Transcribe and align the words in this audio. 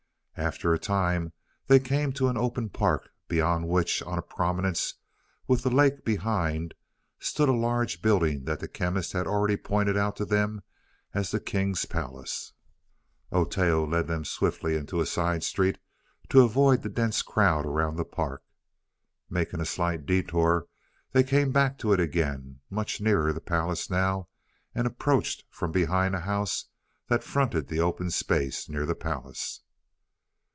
After 0.37 0.73
a 0.73 0.79
time 0.79 1.33
they 1.67 1.79
came 1.79 2.11
to 2.13 2.27
an 2.27 2.35
open 2.35 2.69
park, 2.69 3.11
beyond 3.27 3.67
which, 3.67 4.01
on 4.01 4.17
a 4.17 4.23
prominence, 4.23 4.95
with 5.47 5.61
the 5.61 5.69
lake 5.69 6.03
behind, 6.03 6.73
stood 7.19 7.47
a 7.47 7.51
large 7.53 8.01
building 8.01 8.45
that 8.45 8.59
the 8.59 8.67
Chemist 8.67 9.11
had 9.13 9.27
already 9.27 9.55
pointed 9.55 9.97
out 9.97 10.15
to 10.15 10.25
them 10.25 10.63
as 11.13 11.29
the 11.29 11.39
king's 11.39 11.85
palace. 11.85 12.53
Oteo 13.31 13.85
led 13.85 14.07
them 14.07 14.25
swiftly 14.25 14.75
into 14.75 14.99
a 14.99 15.05
side 15.05 15.43
street 15.43 15.77
to 16.29 16.41
avoid 16.41 16.81
the 16.81 16.89
dense 16.89 17.21
crowd 17.21 17.67
around 17.67 17.97
the 17.97 18.05
park. 18.05 18.41
Making 19.29 19.61
a 19.61 19.65
slight 19.65 20.07
detour 20.07 20.65
they 21.11 21.21
came 21.23 21.51
back 21.51 21.77
to 21.77 21.93
it 21.93 21.99
again 21.99 22.61
much 22.67 22.99
nearer 22.99 23.31
the 23.31 23.41
palace 23.41 23.91
now 23.91 24.27
and 24.73 24.87
approached 24.87 25.43
from 25.51 25.71
behind 25.71 26.15
a 26.15 26.21
house 26.21 26.65
that 27.09 27.23
fronted 27.23 27.67
the 27.67 27.79
open 27.79 28.09
space 28.09 28.67
near 28.67 28.87
the 28.87 28.95
palace. 28.95 29.61